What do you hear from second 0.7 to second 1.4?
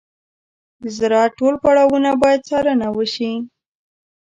د زراعت